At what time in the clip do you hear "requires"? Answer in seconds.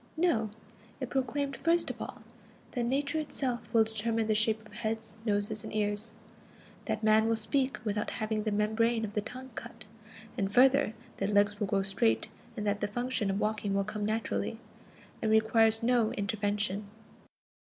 15.29-15.83